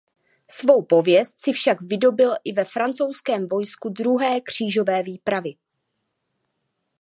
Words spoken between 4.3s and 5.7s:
křížové výpravy.